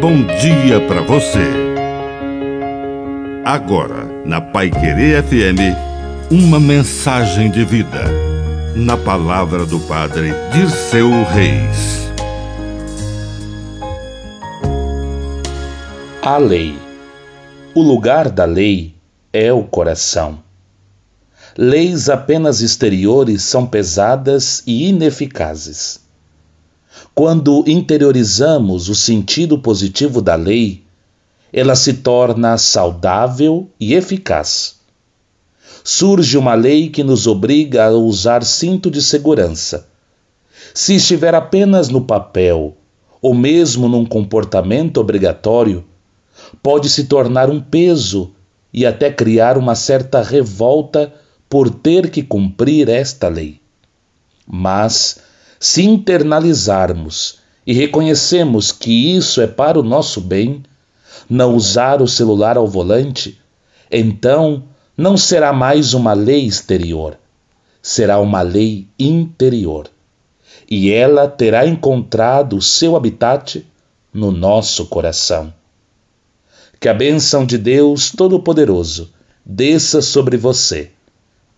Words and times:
bom 0.00 0.24
dia 0.40 0.80
para 0.88 1.02
você. 1.02 1.46
Agora, 3.44 4.06
na 4.24 4.40
Pai 4.40 4.70
Querer 4.70 5.22
FM, 5.22 5.76
uma 6.30 6.58
mensagem 6.58 7.50
de 7.50 7.66
vida. 7.66 8.04
Na 8.74 8.96
palavra 8.96 9.66
do 9.66 9.78
Padre 9.80 10.32
Dirceu 10.54 11.10
Reis. 11.24 12.10
A 16.22 16.38
lei. 16.38 16.78
O 17.74 17.82
lugar 17.82 18.30
da 18.30 18.46
lei 18.46 18.94
é 19.34 19.52
o 19.52 19.64
coração. 19.64 20.38
Leis 21.58 22.08
apenas 22.08 22.62
exteriores 22.62 23.42
são 23.42 23.66
pesadas 23.66 24.62
e 24.66 24.88
ineficazes. 24.88 26.00
Quando 27.14 27.64
interiorizamos 27.66 28.88
o 28.88 28.94
sentido 28.94 29.58
positivo 29.58 30.22
da 30.22 30.34
lei, 30.34 30.84
ela 31.52 31.74
se 31.74 31.94
torna 31.94 32.56
saudável 32.56 33.68
e 33.78 33.94
eficaz. 33.94 34.76
Surge 35.82 36.38
uma 36.38 36.54
lei 36.54 36.88
que 36.88 37.02
nos 37.02 37.26
obriga 37.26 37.86
a 37.86 37.90
usar 37.90 38.44
cinto 38.44 38.90
de 38.90 39.02
segurança. 39.02 39.88
Se 40.72 40.94
estiver 40.94 41.34
apenas 41.34 41.88
no 41.88 42.02
papel 42.02 42.76
ou 43.20 43.34
mesmo 43.34 43.88
num 43.88 44.04
comportamento 44.04 44.98
obrigatório, 44.98 45.84
pode 46.62 46.88
se 46.88 47.04
tornar 47.04 47.50
um 47.50 47.60
peso 47.60 48.32
e 48.72 48.86
até 48.86 49.10
criar 49.10 49.58
uma 49.58 49.74
certa 49.74 50.22
revolta 50.22 51.12
por 51.48 51.68
ter 51.68 52.10
que 52.10 52.22
cumprir 52.22 52.88
esta 52.88 53.28
lei. 53.28 53.60
Mas, 54.46 55.20
se 55.60 55.82
internalizarmos 55.82 57.38
e 57.66 57.74
reconhecemos 57.74 58.72
que 58.72 59.14
isso 59.14 59.42
é 59.42 59.46
para 59.46 59.78
o 59.78 59.82
nosso 59.82 60.18
bem, 60.18 60.62
não 61.28 61.54
usar 61.54 62.00
o 62.00 62.08
celular 62.08 62.56
ao 62.56 62.66
volante, 62.66 63.38
então 63.90 64.64
não 64.96 65.18
será 65.18 65.52
mais 65.52 65.92
uma 65.92 66.14
lei 66.14 66.46
exterior, 66.46 67.18
será 67.82 68.18
uma 68.18 68.40
lei 68.40 68.88
interior. 68.98 69.88
E 70.68 70.90
ela 70.90 71.28
terá 71.28 71.66
encontrado 71.66 72.56
o 72.56 72.62
seu 72.62 72.96
habitat 72.96 73.66
no 74.14 74.30
nosso 74.30 74.86
coração. 74.86 75.52
Que 76.80 76.88
a 76.88 76.94
bênção 76.94 77.44
de 77.44 77.58
Deus 77.58 78.10
Todo-Poderoso 78.10 79.10
desça 79.44 80.00
sobre 80.00 80.36
você 80.38 80.90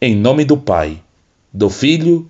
em 0.00 0.16
nome 0.16 0.46
do 0.46 0.56
Pai, 0.56 1.02
do 1.52 1.68
Filho 1.68 2.29